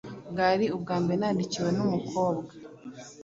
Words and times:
Bwari 0.31 0.65
ubwa 0.75 0.95
mbere 1.03 1.17
nandikiwe 1.19 1.69
n'umukobwa 1.77 2.51